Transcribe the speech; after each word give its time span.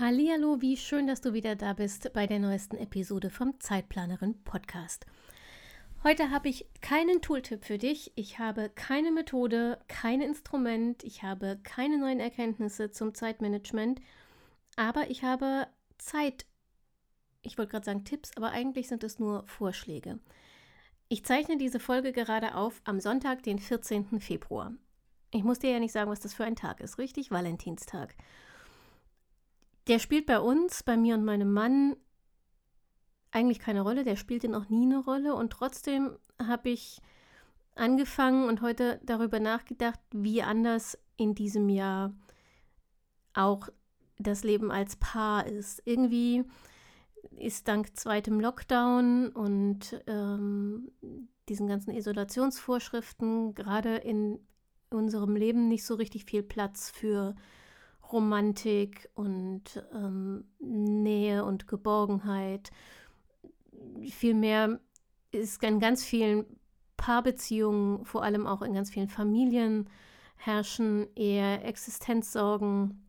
Hallo, 0.00 0.60
wie 0.60 0.76
schön, 0.76 1.06
dass 1.06 1.20
du 1.20 1.34
wieder 1.34 1.54
da 1.54 1.72
bist 1.72 2.12
bei 2.12 2.26
der 2.26 2.40
neuesten 2.40 2.76
Episode 2.76 3.30
vom 3.30 3.60
Zeitplanerin 3.60 4.42
Podcast. 4.42 5.06
Heute 6.02 6.32
habe 6.32 6.48
ich 6.48 6.66
keinen 6.80 7.22
Tooltip 7.22 7.64
für 7.64 7.78
dich. 7.78 8.10
Ich 8.16 8.40
habe 8.40 8.70
keine 8.74 9.12
Methode, 9.12 9.78
kein 9.86 10.20
Instrument. 10.20 11.04
Ich 11.04 11.22
habe 11.22 11.60
keine 11.62 11.96
neuen 11.96 12.18
Erkenntnisse 12.18 12.90
zum 12.90 13.14
Zeitmanagement. 13.14 14.00
Aber 14.74 15.10
ich 15.10 15.22
habe 15.22 15.68
Zeit. 15.98 16.44
Ich 17.42 17.56
wollte 17.56 17.70
gerade 17.70 17.86
sagen 17.86 18.04
Tipps, 18.04 18.32
aber 18.36 18.50
eigentlich 18.50 18.88
sind 18.88 19.04
es 19.04 19.20
nur 19.20 19.46
Vorschläge. 19.46 20.18
Ich 21.08 21.24
zeichne 21.24 21.56
diese 21.56 21.78
Folge 21.78 22.10
gerade 22.10 22.56
auf 22.56 22.82
am 22.82 22.98
Sonntag, 22.98 23.44
den 23.44 23.60
14. 23.60 24.18
Februar. 24.18 24.72
Ich 25.30 25.44
muss 25.44 25.60
dir 25.60 25.70
ja 25.70 25.78
nicht 25.78 25.92
sagen, 25.92 26.10
was 26.10 26.18
das 26.18 26.34
für 26.34 26.44
ein 26.44 26.56
Tag 26.56 26.80
ist, 26.80 26.98
richtig? 26.98 27.30
Valentinstag. 27.30 28.16
Der 29.86 29.98
spielt 29.98 30.26
bei 30.26 30.40
uns, 30.40 30.82
bei 30.82 30.96
mir 30.96 31.14
und 31.14 31.24
meinem 31.24 31.52
Mann, 31.52 31.96
eigentlich 33.30 33.58
keine 33.58 33.82
Rolle, 33.82 34.04
der 34.04 34.16
spielte 34.16 34.48
noch 34.48 34.68
nie 34.68 34.86
eine 34.86 34.98
Rolle 34.98 35.34
und 35.34 35.50
trotzdem 35.50 36.16
habe 36.40 36.70
ich 36.70 37.00
angefangen 37.74 38.48
und 38.48 38.62
heute 38.62 39.00
darüber 39.04 39.40
nachgedacht, 39.40 39.98
wie 40.12 40.42
anders 40.42 40.96
in 41.16 41.34
diesem 41.34 41.68
Jahr 41.68 42.14
auch 43.34 43.68
das 44.18 44.44
Leben 44.44 44.70
als 44.70 44.96
Paar 44.96 45.46
ist. 45.46 45.82
Irgendwie 45.84 46.44
ist 47.36 47.68
dank 47.68 47.96
zweitem 47.96 48.40
Lockdown 48.40 49.30
und 49.30 50.00
ähm, 50.06 50.92
diesen 51.48 51.66
ganzen 51.66 51.90
Isolationsvorschriften 51.90 53.54
gerade 53.54 53.96
in 53.96 54.38
unserem 54.90 55.34
Leben 55.34 55.68
nicht 55.68 55.84
so 55.84 55.94
richtig 55.94 56.24
viel 56.24 56.42
Platz 56.42 56.90
für 56.90 57.34
Romantik 58.12 59.08
und 59.14 59.84
ähm, 59.92 60.44
Nähe 60.58 61.44
und 61.44 61.68
Geborgenheit. 61.68 62.70
Vielmehr 64.10 64.80
ist 65.32 65.62
in 65.62 65.80
ganz 65.80 66.04
vielen 66.04 66.44
Paarbeziehungen, 66.96 68.04
vor 68.04 68.22
allem 68.22 68.46
auch 68.46 68.62
in 68.62 68.74
ganz 68.74 68.90
vielen 68.90 69.08
Familien, 69.08 69.88
herrschen 70.36 71.06
eher 71.16 71.64
Existenzsorgen 71.64 73.06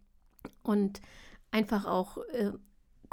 und 0.63 1.01
einfach 1.51 1.85
auch 1.85 2.17
äh, 2.33 2.51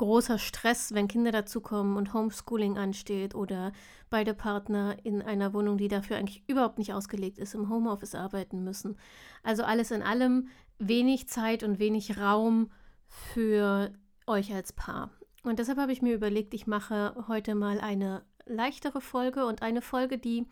großer 0.02 0.40
Stress, 0.40 0.94
wenn 0.94 1.06
Kinder 1.06 1.30
dazukommen 1.30 1.96
und 1.96 2.12
Homeschooling 2.12 2.76
ansteht 2.76 3.36
oder 3.36 3.70
beide 4.10 4.34
Partner 4.34 4.96
in 5.04 5.22
einer 5.22 5.54
Wohnung, 5.54 5.78
die 5.78 5.86
dafür 5.86 6.16
eigentlich 6.16 6.42
überhaupt 6.48 6.78
nicht 6.78 6.92
ausgelegt 6.92 7.38
ist, 7.38 7.54
im 7.54 7.68
Homeoffice 7.68 8.16
arbeiten 8.16 8.64
müssen. 8.64 8.96
Also 9.44 9.62
alles 9.62 9.92
in 9.92 10.02
allem 10.02 10.48
wenig 10.80 11.28
Zeit 11.28 11.62
und 11.62 11.78
wenig 11.78 12.18
Raum 12.18 12.72
für 13.06 13.92
euch 14.26 14.52
als 14.52 14.72
Paar. 14.72 15.10
Und 15.44 15.60
deshalb 15.60 15.78
habe 15.78 15.92
ich 15.92 16.02
mir 16.02 16.14
überlegt, 16.14 16.52
ich 16.52 16.66
mache 16.66 17.14
heute 17.28 17.54
mal 17.54 17.80
eine 17.80 18.24
leichtere 18.44 19.00
Folge 19.00 19.46
und 19.46 19.62
eine 19.62 19.82
Folge, 19.82 20.18
die 20.18 20.48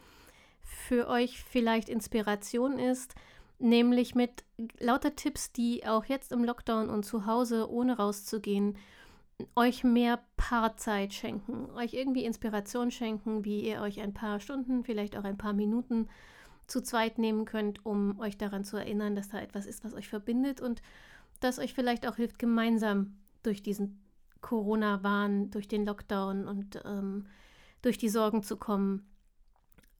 für 0.62 1.08
euch 1.08 1.42
vielleicht 1.42 1.88
Inspiration 1.88 2.78
ist, 2.78 3.16
nämlich 3.58 4.14
mit 4.14 4.44
lauter 4.78 5.16
Tipps, 5.16 5.50
die 5.50 5.84
auch 5.88 6.04
jetzt 6.04 6.30
im 6.30 6.44
Lockdown 6.44 6.88
und 6.88 7.04
zu 7.04 7.26
Hause, 7.26 7.68
ohne 7.68 7.96
rauszugehen, 7.96 8.76
euch 9.56 9.84
mehr 9.84 10.20
Paarzeit 10.36 11.12
schenken, 11.12 11.70
euch 11.72 11.94
irgendwie 11.94 12.24
Inspiration 12.24 12.90
schenken, 12.90 13.44
wie 13.44 13.60
ihr 13.60 13.80
euch 13.80 14.00
ein 14.00 14.14
paar 14.14 14.40
Stunden, 14.40 14.84
vielleicht 14.84 15.16
auch 15.16 15.24
ein 15.24 15.38
paar 15.38 15.52
Minuten 15.52 16.08
zu 16.66 16.82
zweit 16.82 17.18
nehmen 17.18 17.44
könnt, 17.44 17.84
um 17.84 18.18
euch 18.20 18.38
daran 18.38 18.64
zu 18.64 18.76
erinnern, 18.76 19.14
dass 19.14 19.28
da 19.28 19.40
etwas 19.40 19.66
ist, 19.66 19.84
was 19.84 19.94
euch 19.94 20.08
verbindet 20.08 20.60
und 20.60 20.82
das 21.40 21.58
euch 21.58 21.74
vielleicht 21.74 22.06
auch 22.06 22.16
hilft, 22.16 22.38
gemeinsam 22.38 23.16
durch 23.42 23.62
diesen 23.62 24.00
Corona-Wahn, 24.40 25.50
durch 25.50 25.68
den 25.68 25.84
Lockdown 25.84 26.46
und 26.46 26.80
ähm, 26.84 27.26
durch 27.82 27.98
die 27.98 28.08
Sorgen 28.08 28.42
zu 28.42 28.56
kommen 28.56 29.08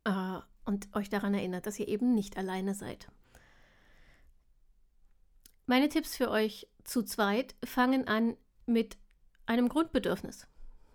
äh, 0.04 0.38
und 0.64 0.94
euch 0.94 1.08
daran 1.08 1.34
erinnert, 1.34 1.66
dass 1.66 1.78
ihr 1.78 1.88
eben 1.88 2.14
nicht 2.14 2.36
alleine 2.36 2.74
seid. 2.74 3.08
Meine 5.66 5.88
Tipps 5.88 6.16
für 6.16 6.30
euch 6.30 6.66
zu 6.84 7.02
zweit 7.02 7.54
fangen 7.64 8.08
an 8.08 8.36
mit 8.66 8.98
einem 9.50 9.68
Grundbedürfnis, 9.68 10.46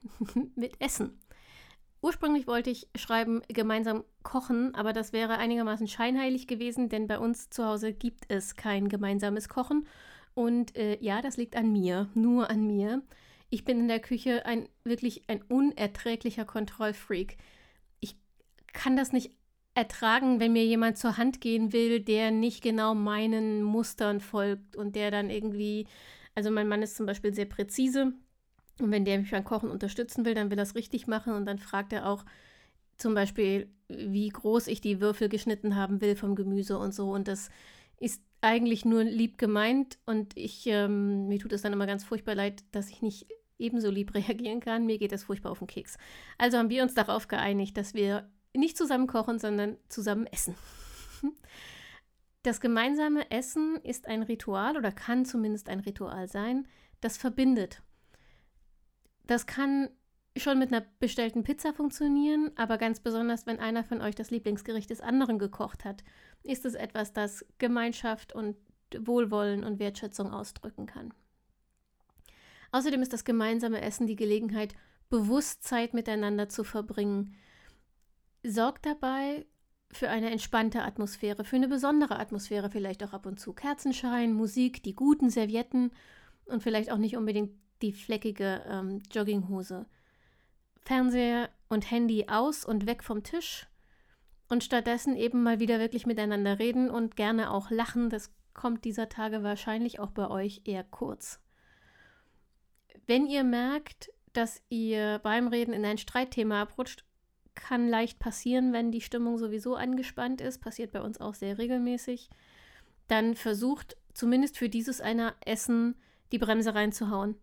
mit 0.56 0.80
Essen. 0.82 1.20
Ursprünglich 2.02 2.48
wollte 2.48 2.70
ich 2.70 2.88
schreiben, 2.96 3.42
gemeinsam 3.48 4.04
kochen, 4.24 4.74
aber 4.76 4.94
das 4.94 5.12
wäre 5.12 5.38
einigermaßen 5.38 5.88
scheinheilig 5.88 6.48
gewesen, 6.48 6.88
denn 6.88 7.08
bei 7.08 7.20
uns 7.20 7.50
zu 7.50 7.66
Hause 7.66 7.94
gibt 7.94 8.26
es 8.28 8.56
kein 8.56 8.90
gemeinsames 8.90 9.50
Kochen. 9.50 9.88
Und 10.36 10.76
äh, 10.78 10.98
ja, 11.02 11.22
das 11.22 11.38
liegt 11.38 11.56
an 11.56 11.72
mir, 11.72 12.10
nur 12.14 12.50
an 12.50 12.66
mir. 12.68 13.02
Ich 13.50 13.66
bin 13.66 13.80
in 13.80 13.88
der 13.88 14.00
Küche 14.00 14.46
ein 14.46 14.70
wirklich 14.84 15.24
ein 15.28 15.42
unerträglicher 15.44 16.46
Kontrollfreak. 16.46 17.38
Ich 18.00 18.16
kann 18.72 18.96
das 18.96 19.12
nicht 19.12 19.32
ertragen, 19.74 20.40
wenn 20.40 20.54
mir 20.54 20.66
jemand 20.66 20.98
zur 20.98 21.18
Hand 21.18 21.42
gehen 21.42 21.74
will, 21.74 22.00
der 22.00 22.32
nicht 22.32 22.62
genau 22.62 22.96
meinen 22.96 23.64
Mustern 23.64 24.22
folgt 24.22 24.76
und 24.76 24.96
der 24.96 25.12
dann 25.12 25.30
irgendwie, 25.30 25.88
also 26.36 26.52
mein 26.52 26.68
Mann 26.68 26.84
ist 26.84 26.96
zum 26.96 27.06
Beispiel 27.06 27.34
sehr 27.34 27.46
präzise 27.46 28.14
und 28.80 28.92
wenn 28.92 29.06
der 29.06 29.20
mich 29.20 29.32
beim 29.32 29.44
Kochen 29.44 29.70
unterstützen 29.70 30.26
will, 30.26 30.34
dann 30.34 30.52
will 30.52 30.60
er 30.60 30.64
es 30.64 30.76
richtig 30.76 31.08
machen 31.08 31.34
und 31.34 31.46
dann 31.46 31.60
fragt 31.60 31.94
er 31.94 32.08
auch 32.08 32.26
zum 32.98 33.14
Beispiel, 33.14 33.70
wie 33.88 34.30
groß 34.30 34.68
ich 34.68 34.82
die 34.82 35.02
Würfel 35.02 35.30
geschnitten 35.30 35.76
haben 35.76 36.02
will 36.02 36.16
vom 36.16 36.36
Gemüse 36.36 36.78
und 36.78 36.94
so 36.94 37.12
und 37.12 37.28
das 37.28 37.50
ist 38.00 38.22
eigentlich 38.42 38.86
nur 38.86 39.04
lieb 39.04 39.38
gemeint 39.38 39.98
und 40.06 40.38
ich, 40.38 40.68
ähm, 40.68 41.28
mir 41.28 41.40
tut 41.40 41.54
es 41.54 41.62
dann 41.62 41.74
immer 41.74 41.88
ganz 41.88 42.04
furchtbar 42.04 42.36
leid, 42.36 42.64
dass 42.72 42.90
ich 42.90 43.02
nicht 43.02 43.28
ebenso 43.58 43.90
lieb 43.90 44.14
reagieren 44.16 44.60
kann. 44.60 44.86
Mir 44.86 44.98
geht 44.98 45.12
das 45.12 45.24
furchtbar 45.24 45.52
auf 45.52 45.60
den 45.60 45.68
Keks. 45.68 45.98
Also 46.38 46.58
haben 46.58 46.70
wir 46.70 46.84
uns 46.84 46.94
darauf 46.94 47.28
geeinigt, 47.28 47.78
dass 47.78 47.94
wir 47.94 48.30
nicht 48.54 48.78
zusammen 48.78 49.08
kochen, 49.08 49.40
sondern 49.40 49.78
zusammen 49.90 50.28
essen. 50.28 50.56
Das 52.44 52.62
gemeinsame 52.62 53.32
Essen 53.32 53.78
ist 53.78 54.06
ein 54.06 54.22
Ritual 54.22 54.78
oder 54.78 54.92
kann 54.92 55.26
zumindest 55.26 55.68
ein 55.68 55.80
Ritual 55.80 56.28
sein, 56.28 56.68
das 57.02 57.18
verbindet. 57.18 57.82
Das 59.28 59.46
kann 59.46 59.90
schon 60.38 60.60
mit 60.60 60.72
einer 60.74 60.86
bestellten 61.00 61.44
Pizza 61.44 61.74
funktionieren, 61.74 62.52
aber 62.56 62.78
ganz 62.78 63.00
besonders, 63.00 63.46
wenn 63.46 63.60
einer 63.60 63.84
von 63.84 64.02
euch 64.02 64.16
das 64.16 64.32
Lieblingsgericht 64.32 64.90
des 64.90 65.02
anderen 65.02 65.40
gekocht 65.40 65.86
hat, 65.86 66.04
ist 66.44 66.66
es 66.66 66.74
etwas, 66.74 67.14
das 67.14 67.46
Gemeinschaft 67.58 68.34
und 68.34 68.58
Wohlwollen 68.98 69.64
und 69.64 69.80
Wertschätzung 69.80 70.32
ausdrücken 70.32 70.86
kann. 70.86 71.14
Außerdem 72.72 73.02
ist 73.02 73.14
das 73.14 73.24
gemeinsame 73.24 73.82
Essen 73.82 74.08
die 74.08 74.18
Gelegenheit, 74.18 74.76
bewusst 75.10 75.64
Zeit 75.64 75.94
miteinander 75.94 76.50
zu 76.50 76.64
verbringen. 76.64 77.36
Sorgt 78.44 78.86
dabei 78.86 79.46
für 79.92 80.10
eine 80.10 80.30
entspannte 80.30 80.82
Atmosphäre, 80.82 81.46
für 81.46 81.56
eine 81.56 81.70
besondere 81.70 82.20
Atmosphäre, 82.20 82.70
vielleicht 82.70 83.04
auch 83.04 83.14
ab 83.14 83.26
und 83.26 83.40
zu 83.40 83.54
Kerzenschein, 83.54 84.34
Musik, 84.34 84.84
die 84.84 84.96
guten 84.96 85.30
Servietten 85.30 85.92
und 86.46 86.62
vielleicht 86.62 86.92
auch 86.92 86.98
nicht 86.98 87.16
unbedingt 87.16 87.52
die 87.82 87.94
fleckige 87.94 88.64
ähm, 88.68 89.02
Jogginghose. 89.12 89.86
Fernseher 90.82 91.50
und 91.68 91.90
Handy 91.90 92.28
aus 92.28 92.64
und 92.64 92.86
weg 92.86 93.04
vom 93.04 93.24
Tisch 93.24 93.68
und 94.50 94.64
stattdessen 94.64 95.16
eben 95.16 95.42
mal 95.44 95.60
wieder 95.60 95.80
wirklich 95.80 96.06
miteinander 96.06 96.60
reden 96.60 96.90
und 96.90 97.16
gerne 97.16 97.52
auch 97.52 97.72
lachen. 97.72 98.10
Das 98.10 98.32
kommt 98.54 98.86
dieser 98.86 99.10
Tage 99.10 99.44
wahrscheinlich 99.44 100.00
auch 100.00 100.12
bei 100.12 100.30
euch 100.30 100.62
eher 100.66 100.84
kurz. 100.84 101.40
Wenn 103.08 103.26
ihr 103.26 103.44
merkt, 103.44 104.12
dass 104.34 104.62
ihr 104.70 105.20
beim 105.24 105.48
Reden 105.48 105.74
in 105.74 105.86
ein 105.86 105.98
Streitthema 105.98 106.62
abrutscht, 106.62 107.04
kann 107.56 107.88
leicht 107.88 108.20
passieren, 108.20 108.74
wenn 108.74 108.92
die 108.92 109.02
Stimmung 109.02 109.38
sowieso 109.38 109.76
angespannt 109.76 110.42
ist, 110.42 110.60
passiert 110.60 110.92
bei 110.92 111.02
uns 111.02 111.22
auch 111.22 111.34
sehr 111.34 111.58
regelmäßig, 111.58 112.30
dann 113.08 113.36
versucht 113.36 113.96
zumindest 114.14 114.58
für 114.58 114.70
dieses 114.70 115.00
einer 115.02 115.36
Essen 115.46 115.96
die 116.32 116.38
Bremse 116.38 116.76
reinzuhauen. 116.76 117.36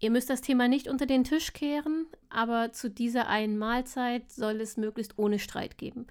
Ihr 0.00 0.10
müsst 0.10 0.30
das 0.30 0.40
Thema 0.40 0.66
nicht 0.66 0.88
unter 0.88 1.06
den 1.06 1.24
Tisch 1.24 1.52
kehren, 1.52 2.06
aber 2.30 2.72
zu 2.72 2.90
dieser 2.90 3.28
einen 3.28 3.58
Mahlzeit 3.58 4.32
soll 4.32 4.60
es 4.60 4.76
möglichst 4.76 5.18
ohne 5.18 5.38
Streit 5.38 5.78
geben. 5.78 6.06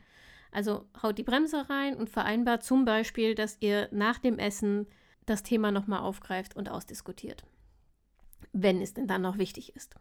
Also 0.51 0.85
haut 1.01 1.17
die 1.17 1.23
Bremse 1.23 1.69
rein 1.69 1.95
und 1.95 2.09
vereinbart 2.09 2.63
zum 2.63 2.85
Beispiel, 2.85 3.35
dass 3.35 3.57
ihr 3.59 3.89
nach 3.91 4.19
dem 4.19 4.39
Essen 4.39 4.87
das 5.25 5.43
Thema 5.43 5.71
nochmal 5.71 5.99
aufgreift 5.99 6.55
und 6.55 6.69
ausdiskutiert. 6.69 7.43
wenn 8.51 8.81
es 8.81 8.93
denn 8.93 9.07
dann 9.07 9.21
noch 9.21 9.37
wichtig 9.37 9.75
ist. 9.75 9.95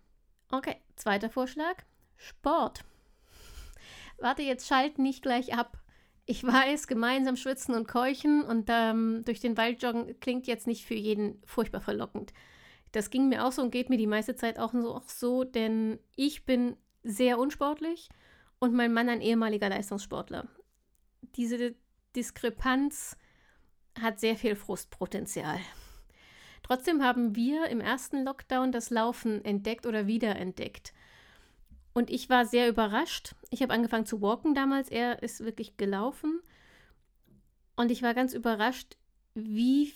Okay, 0.50 0.76
zweiter 0.96 1.28
Vorschlag, 1.28 1.76
Sport. 2.16 2.84
Warte, 4.18 4.42
jetzt 4.42 4.66
schalt 4.66 4.98
nicht 4.98 5.22
gleich 5.22 5.54
ab. 5.54 5.78
Ich 6.24 6.44
weiß, 6.44 6.86
gemeinsam 6.88 7.36
schwitzen 7.36 7.74
und 7.74 7.88
keuchen 7.88 8.42
und 8.42 8.68
ähm, 8.68 9.22
durch 9.24 9.40
den 9.40 9.56
Wald 9.56 9.82
joggen 9.82 10.18
klingt 10.20 10.46
jetzt 10.46 10.66
nicht 10.66 10.84
für 10.84 10.94
jeden 10.94 11.42
furchtbar 11.44 11.80
verlockend. 11.80 12.32
Das 12.92 13.10
ging 13.10 13.28
mir 13.28 13.44
auch 13.44 13.52
so 13.52 13.62
und 13.62 13.70
geht 13.70 13.90
mir 13.90 13.98
die 13.98 14.06
meiste 14.06 14.36
Zeit 14.36 14.58
auch 14.58 14.72
so, 14.72 14.94
auch 14.94 15.08
so 15.08 15.44
denn 15.44 15.98
ich 16.16 16.44
bin 16.44 16.76
sehr 17.02 17.38
unsportlich 17.38 18.08
und 18.58 18.74
mein 18.74 18.92
Mann 18.92 19.08
ein 19.08 19.20
ehemaliger 19.20 19.68
Leistungssportler. 19.68 20.48
Diese 21.36 21.74
Diskrepanz 22.16 23.16
hat 24.00 24.20
sehr 24.20 24.36
viel 24.36 24.56
Frustpotenzial. 24.56 25.58
Trotzdem 26.62 27.02
haben 27.02 27.34
wir 27.34 27.66
im 27.68 27.80
ersten 27.80 28.24
Lockdown 28.24 28.72
das 28.72 28.90
Laufen 28.90 29.44
entdeckt 29.44 29.86
oder 29.86 30.06
wiederentdeckt. 30.06 30.92
Und 31.94 32.10
ich 32.10 32.28
war 32.28 32.44
sehr 32.44 32.68
überrascht. 32.68 33.34
Ich 33.50 33.62
habe 33.62 33.72
angefangen 33.72 34.06
zu 34.06 34.20
walken 34.20 34.54
damals. 34.54 34.88
Er 34.88 35.22
ist 35.22 35.44
wirklich 35.44 35.76
gelaufen. 35.76 36.40
Und 37.76 37.90
ich 37.90 38.02
war 38.02 38.14
ganz 38.14 38.34
überrascht, 38.34 38.96
wie 39.44 39.92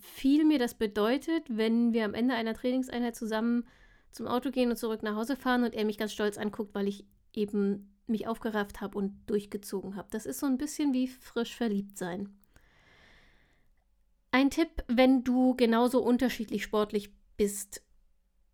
viel 0.00 0.44
mir 0.44 0.58
das 0.58 0.74
bedeutet, 0.74 1.44
wenn 1.48 1.92
wir 1.92 2.04
am 2.04 2.14
Ende 2.14 2.34
einer 2.34 2.54
Trainingseinheit 2.54 3.16
zusammen 3.16 3.64
zum 4.10 4.26
Auto 4.26 4.50
gehen 4.50 4.70
und 4.70 4.76
zurück 4.76 5.02
nach 5.02 5.16
Hause 5.16 5.36
fahren 5.36 5.64
und 5.64 5.74
er 5.74 5.84
mich 5.84 5.98
ganz 5.98 6.12
stolz 6.12 6.38
anguckt, 6.38 6.74
weil 6.74 6.88
ich 6.88 7.06
eben 7.32 7.92
mich 8.06 8.26
aufgerafft 8.26 8.80
habe 8.80 8.98
und 8.98 9.14
durchgezogen 9.26 9.96
habe. 9.96 10.08
Das 10.10 10.26
ist 10.26 10.40
so 10.40 10.46
ein 10.46 10.58
bisschen 10.58 10.92
wie 10.92 11.08
frisch 11.08 11.56
verliebt 11.56 11.96
sein. 11.96 12.28
Ein 14.30 14.50
Tipp, 14.50 14.84
wenn 14.88 15.24
du 15.24 15.54
genauso 15.56 16.02
unterschiedlich 16.02 16.62
sportlich 16.62 17.12
bist 17.36 17.82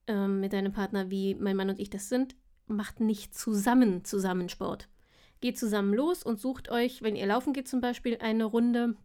ähm, 0.07 0.41
mit 0.41 0.53
deinem 0.53 0.73
Partner, 0.73 1.11
wie 1.11 1.35
mein 1.35 1.57
Mann 1.57 1.71
und 1.71 1.79
ich 1.79 1.91
das 1.91 2.09
sind, 2.09 2.37
macht 2.67 3.01
nicht 3.01 3.37
zusammen 3.37 4.05
zusammen 4.05 4.49
Sport. 4.49 4.89
Geht 5.41 5.59
zusammen 5.59 5.95
los 5.95 6.23
und 6.25 6.41
sucht 6.41 6.69
euch, 6.69 7.03
wenn 7.03 7.17
ihr 7.17 7.27
laufen 7.27 7.53
geht 7.53 7.69
zum 7.69 7.81
Beispiel, 7.81 8.19
eine 8.21 8.45
Runde, 8.45 8.97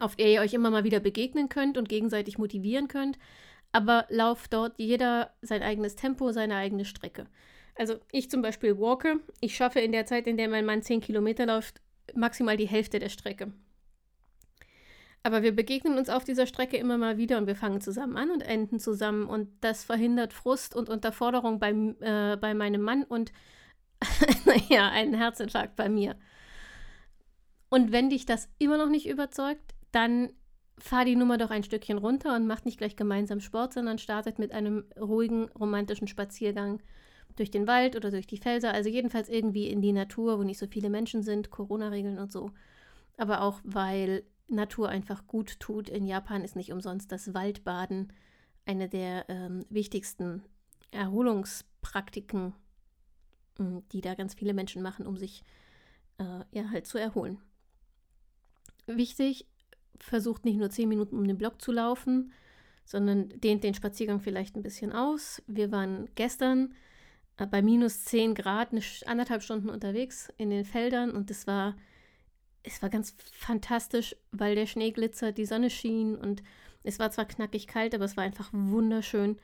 auf 0.00 0.16
der 0.16 0.28
ihr 0.28 0.40
euch 0.40 0.54
immer 0.54 0.70
mal 0.70 0.84
wieder 0.84 1.00
begegnen 1.00 1.48
könnt 1.48 1.78
und 1.78 1.88
gegenseitig 1.88 2.38
motivieren 2.38 2.88
könnt. 2.88 3.18
Aber 3.72 4.06
lauft 4.08 4.52
dort 4.52 4.74
jeder 4.78 5.32
sein 5.42 5.62
eigenes 5.62 5.96
Tempo, 5.96 6.32
seine 6.32 6.56
eigene 6.56 6.84
Strecke. 6.84 7.26
Also 7.74 7.96
ich 8.10 8.30
zum 8.30 8.42
Beispiel 8.42 8.78
walke. 8.78 9.20
Ich 9.40 9.56
schaffe 9.56 9.80
in 9.80 9.92
der 9.92 10.06
Zeit, 10.06 10.26
in 10.26 10.36
der 10.36 10.48
mein 10.48 10.64
Mann 10.64 10.82
10 10.82 11.00
Kilometer 11.00 11.46
läuft, 11.46 11.80
maximal 12.14 12.56
die 12.56 12.68
Hälfte 12.68 12.98
der 12.98 13.10
Strecke. 13.10 13.52
Aber 15.22 15.42
wir 15.42 15.54
begegnen 15.54 15.98
uns 15.98 16.08
auf 16.08 16.22
dieser 16.22 16.46
Strecke 16.46 16.76
immer 16.76 16.98
mal 16.98 17.18
wieder 17.18 17.36
und 17.38 17.48
wir 17.48 17.56
fangen 17.56 17.80
zusammen 17.80 18.16
an 18.16 18.30
und 18.30 18.42
enden 18.42 18.78
zusammen. 18.78 19.26
Und 19.26 19.48
das 19.60 19.82
verhindert 19.82 20.32
Frust 20.32 20.76
und 20.76 20.88
Unterforderung 20.88 21.58
bei, 21.58 21.70
äh, 21.72 22.36
bei 22.36 22.54
meinem 22.54 22.80
Mann 22.80 23.02
und, 23.02 23.32
naja, 24.44 24.88
einen 24.88 25.14
Herzinfarkt 25.14 25.74
bei 25.74 25.88
mir. 25.88 26.16
Und 27.68 27.90
wenn 27.90 28.08
dich 28.08 28.24
das 28.24 28.48
immer 28.58 28.78
noch 28.78 28.88
nicht 28.88 29.08
überzeugt, 29.08 29.74
dann 29.96 30.28
fahr 30.78 31.06
die 31.06 31.16
Nummer 31.16 31.38
doch 31.38 31.50
ein 31.50 31.64
Stückchen 31.64 31.96
runter 31.96 32.36
und 32.36 32.46
macht 32.46 32.66
nicht 32.66 32.76
gleich 32.76 32.96
gemeinsam 32.96 33.40
Sport, 33.40 33.72
sondern 33.72 33.98
startet 33.98 34.38
mit 34.38 34.52
einem 34.52 34.84
ruhigen, 35.00 35.48
romantischen 35.58 36.06
Spaziergang 36.06 36.82
durch 37.34 37.50
den 37.50 37.66
Wald 37.66 37.96
oder 37.96 38.10
durch 38.10 38.26
die 38.26 38.36
Felser. 38.36 38.74
Also 38.74 38.90
jedenfalls 38.90 39.30
irgendwie 39.30 39.68
in 39.68 39.80
die 39.80 39.92
Natur, 39.92 40.38
wo 40.38 40.42
nicht 40.42 40.58
so 40.58 40.66
viele 40.66 40.90
Menschen 40.90 41.22
sind, 41.22 41.50
Corona-Regeln 41.50 42.18
und 42.18 42.30
so. 42.30 42.50
Aber 43.16 43.40
auch, 43.40 43.60
weil 43.64 44.22
Natur 44.48 44.90
einfach 44.90 45.26
gut 45.26 45.58
tut. 45.60 45.88
In 45.88 46.06
Japan 46.06 46.44
ist 46.44 46.56
nicht 46.56 46.72
umsonst 46.72 47.10
das 47.10 47.32
Waldbaden 47.32 48.12
eine 48.66 48.88
der 48.88 49.24
ähm, 49.28 49.64
wichtigsten 49.70 50.42
Erholungspraktiken, 50.90 52.52
hm, 53.56 53.82
die 53.92 54.02
da 54.02 54.14
ganz 54.14 54.34
viele 54.34 54.52
Menschen 54.52 54.82
machen, 54.82 55.06
um 55.06 55.16
sich 55.16 55.42
äh, 56.18 56.44
ja 56.52 56.70
halt 56.70 56.86
zu 56.86 56.98
erholen. 56.98 57.38
Wichtig, 58.86 59.46
versucht 60.00 60.44
nicht 60.44 60.58
nur 60.58 60.70
zehn 60.70 60.88
Minuten 60.88 61.16
um 61.16 61.26
den 61.26 61.38
Block 61.38 61.60
zu 61.60 61.72
laufen, 61.72 62.32
sondern 62.84 63.28
dehnt 63.28 63.64
den 63.64 63.74
Spaziergang 63.74 64.20
vielleicht 64.20 64.56
ein 64.56 64.62
bisschen 64.62 64.92
aus. 64.92 65.42
Wir 65.46 65.72
waren 65.72 66.08
gestern 66.14 66.74
äh, 67.36 67.46
bei 67.46 67.62
minus 67.62 68.04
10 68.04 68.34
Grad 68.34 68.72
eine, 68.72 68.82
anderthalb 69.06 69.42
Stunden 69.42 69.68
unterwegs 69.68 70.32
in 70.38 70.50
den 70.50 70.64
Feldern 70.64 71.10
und 71.10 71.30
es 71.30 71.46
war 71.46 71.76
es 72.66 72.82
war 72.82 72.90
ganz 72.90 73.14
fantastisch, 73.32 74.16
weil 74.32 74.56
der 74.56 74.66
Schnee 74.66 74.90
glitzert, 74.90 75.38
die 75.38 75.46
Sonne 75.46 75.70
schien 75.70 76.16
und 76.16 76.42
es 76.82 76.98
war 76.98 77.10
zwar 77.10 77.24
knackig 77.24 77.66
kalt, 77.66 77.94
aber 77.94 78.04
es 78.04 78.16
war 78.16 78.24
einfach 78.24 78.50
wunderschön. 78.52 79.38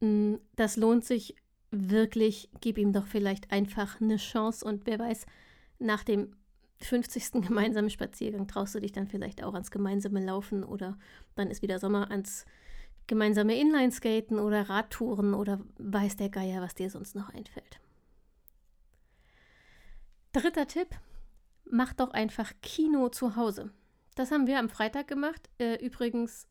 Mm, 0.00 0.34
das 0.56 0.76
lohnt 0.76 1.04
sich 1.04 1.34
wirklich. 1.70 2.50
Gib 2.60 2.78
ihm 2.78 2.92
doch 2.92 3.06
vielleicht 3.06 3.50
einfach 3.50 4.00
eine 4.00 4.16
Chance 4.16 4.64
und 4.64 4.86
wer 4.86 4.98
weiß, 4.98 5.26
nach 5.78 6.04
dem 6.04 6.36
50. 6.84 7.32
gemeinsamen 7.46 7.90
Spaziergang 7.90 8.46
traust 8.46 8.74
du 8.74 8.80
dich 8.80 8.92
dann 8.92 9.06
vielleicht 9.06 9.42
auch 9.42 9.54
ans 9.54 9.70
gemeinsame 9.70 10.24
Laufen 10.24 10.64
oder 10.64 10.98
dann 11.34 11.50
ist 11.50 11.62
wieder 11.62 11.78
Sommer 11.78 12.10
ans 12.10 12.44
gemeinsame 13.06 13.58
Inlineskaten 13.58 14.38
oder 14.38 14.68
Radtouren 14.68 15.34
oder 15.34 15.60
weiß 15.78 16.16
der 16.16 16.28
Geier, 16.28 16.62
was 16.62 16.74
dir 16.74 16.90
sonst 16.90 17.14
noch 17.14 17.30
einfällt. 17.30 17.80
Dritter 20.32 20.66
Tipp, 20.66 20.88
mach 21.70 21.92
doch 21.92 22.10
einfach 22.10 22.52
Kino 22.62 23.08
zu 23.08 23.36
Hause. 23.36 23.70
Das 24.14 24.30
haben 24.30 24.46
wir 24.46 24.58
am 24.58 24.68
Freitag 24.68 25.08
gemacht. 25.08 25.50
Äh, 25.58 25.84
übrigens, 25.84 26.46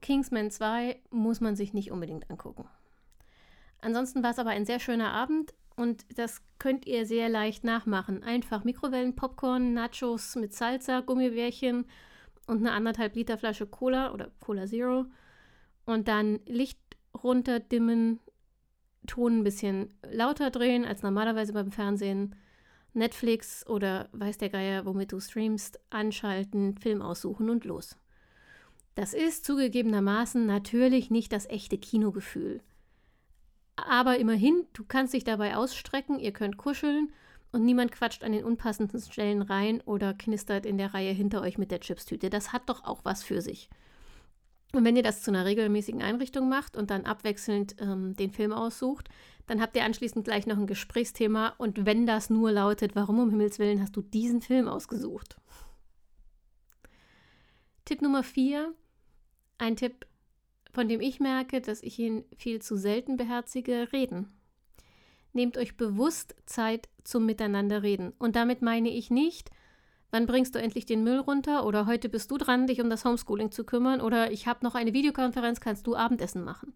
Kingsman 0.00 0.50
2 0.50 1.00
muss 1.10 1.40
man 1.40 1.56
sich 1.56 1.74
nicht 1.74 1.90
unbedingt 1.90 2.30
angucken. 2.30 2.68
Ansonsten 3.80 4.22
war 4.22 4.30
es 4.30 4.38
aber 4.38 4.50
ein 4.50 4.66
sehr 4.66 4.80
schöner 4.80 5.12
Abend 5.12 5.54
und 5.78 6.04
das 6.18 6.42
könnt 6.58 6.86
ihr 6.86 7.06
sehr 7.06 7.28
leicht 7.28 7.62
nachmachen. 7.62 8.24
Einfach 8.24 8.64
Mikrowellen, 8.64 9.14
Popcorn, 9.14 9.74
Nachos 9.74 10.34
mit 10.34 10.52
Salsa, 10.52 11.00
Gummibärchen 11.00 11.86
und 12.48 12.58
eine 12.58 12.72
anderthalb 12.72 13.14
Liter 13.14 13.38
Flasche 13.38 13.66
Cola 13.66 14.12
oder 14.12 14.32
Cola 14.40 14.66
Zero 14.66 15.06
und 15.86 16.08
dann 16.08 16.40
Licht 16.46 16.80
runterdimmen, 17.22 18.18
Ton 19.06 19.38
ein 19.38 19.44
bisschen 19.44 19.96
lauter 20.10 20.50
drehen 20.50 20.84
als 20.84 21.02
normalerweise 21.02 21.52
beim 21.52 21.70
Fernsehen 21.70 22.34
Netflix 22.92 23.66
oder 23.66 24.08
weiß 24.12 24.38
der 24.38 24.50
Geier, 24.50 24.84
womit 24.84 25.12
du 25.12 25.20
streamst, 25.20 25.80
anschalten, 25.90 26.76
Film 26.76 27.00
aussuchen 27.00 27.48
und 27.48 27.64
los. 27.64 27.96
Das 28.96 29.14
ist 29.14 29.44
zugegebenermaßen 29.44 30.44
natürlich 30.44 31.10
nicht 31.10 31.32
das 31.32 31.46
echte 31.46 31.78
Kinogefühl. 31.78 32.60
Aber 33.86 34.18
immerhin, 34.18 34.66
du 34.72 34.84
kannst 34.84 35.14
dich 35.14 35.24
dabei 35.24 35.56
ausstrecken, 35.56 36.18
ihr 36.18 36.32
könnt 36.32 36.56
kuscheln 36.56 37.12
und 37.52 37.64
niemand 37.64 37.92
quatscht 37.92 38.24
an 38.24 38.32
den 38.32 38.44
unpassenden 38.44 39.00
Stellen 39.00 39.42
rein 39.42 39.80
oder 39.82 40.14
knistert 40.14 40.66
in 40.66 40.78
der 40.78 40.94
Reihe 40.94 41.12
hinter 41.12 41.40
euch 41.42 41.58
mit 41.58 41.70
der 41.70 41.80
Chipstüte. 41.80 42.30
Das 42.30 42.52
hat 42.52 42.68
doch 42.68 42.84
auch 42.84 43.00
was 43.04 43.22
für 43.22 43.40
sich. 43.40 43.70
Und 44.74 44.84
wenn 44.84 44.96
ihr 44.96 45.02
das 45.02 45.22
zu 45.22 45.30
einer 45.30 45.46
regelmäßigen 45.46 46.02
Einrichtung 46.02 46.48
macht 46.48 46.76
und 46.76 46.90
dann 46.90 47.06
abwechselnd 47.06 47.76
ähm, 47.80 48.14
den 48.16 48.30
Film 48.30 48.52
aussucht, 48.52 49.08
dann 49.46 49.62
habt 49.62 49.74
ihr 49.76 49.84
anschließend 49.84 50.26
gleich 50.26 50.46
noch 50.46 50.58
ein 50.58 50.66
Gesprächsthema 50.66 51.54
und 51.56 51.86
wenn 51.86 52.04
das 52.04 52.28
nur 52.28 52.52
lautet, 52.52 52.94
warum 52.94 53.18
um 53.18 53.30
Himmels 53.30 53.58
Willen 53.58 53.80
hast 53.80 53.96
du 53.96 54.02
diesen 54.02 54.42
Film 54.42 54.68
ausgesucht? 54.68 55.36
Tipp 57.86 58.02
Nummer 58.02 58.22
vier, 58.22 58.74
ein 59.56 59.74
Tipp, 59.76 60.06
von 60.78 60.86
dem 60.86 61.00
ich 61.00 61.18
merke, 61.18 61.60
dass 61.60 61.82
ich 61.82 61.98
ihn 61.98 62.24
viel 62.36 62.62
zu 62.62 62.76
selten 62.76 63.16
beherzige, 63.16 63.88
reden. 63.92 64.28
Nehmt 65.32 65.58
euch 65.58 65.76
bewusst 65.76 66.36
Zeit 66.46 66.88
zum 67.02 67.26
Miteinanderreden. 67.26 68.12
Und 68.20 68.36
damit 68.36 68.62
meine 68.62 68.88
ich 68.88 69.10
nicht, 69.10 69.50
wann 70.12 70.26
bringst 70.26 70.54
du 70.54 70.60
endlich 70.60 70.86
den 70.86 71.02
Müll 71.02 71.18
runter 71.18 71.66
oder 71.66 71.86
heute 71.86 72.08
bist 72.08 72.30
du 72.30 72.38
dran, 72.38 72.68
dich 72.68 72.80
um 72.80 72.90
das 72.90 73.04
Homeschooling 73.04 73.50
zu 73.50 73.64
kümmern 73.64 74.00
oder 74.00 74.30
ich 74.30 74.46
habe 74.46 74.64
noch 74.64 74.76
eine 74.76 74.92
Videokonferenz, 74.92 75.58
kannst 75.58 75.84
du 75.88 75.96
Abendessen 75.96 76.44
machen. 76.44 76.72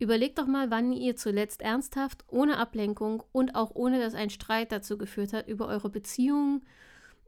Überlegt 0.00 0.40
doch 0.40 0.48
mal, 0.48 0.72
wann 0.72 0.92
ihr 0.92 1.14
zuletzt 1.14 1.62
ernsthaft, 1.62 2.24
ohne 2.26 2.56
Ablenkung 2.56 3.22
und 3.30 3.54
auch 3.54 3.70
ohne 3.76 4.00
dass 4.00 4.14
ein 4.14 4.30
Streit 4.30 4.72
dazu 4.72 4.98
geführt 4.98 5.32
hat, 5.32 5.46
über 5.46 5.68
eure 5.68 5.88
Beziehung, 5.88 6.62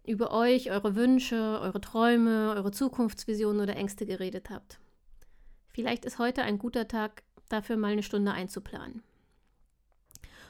über 0.05 0.33
euch, 0.33 0.73
eure 0.73 0.97
Wünsche, 0.97 1.61
eure 1.63 1.81
Träume, 1.81 2.55
eure 2.57 2.73
Zukunftsvisionen 2.73 3.63
oder 3.63 3.77
Ängste 3.77 4.05
geredet 4.05 4.51
habt. 4.51 4.81
Vielleicht 5.75 6.05
ist 6.05 6.21
heute 6.21 6.43
ein 6.45 6.59
guter 6.59 6.87
Tag, 6.87 7.25
dafür 7.49 7.77
mal 7.77 7.93
eine 7.93 8.05
Stunde 8.05 8.31
einzuplanen. 8.31 9.03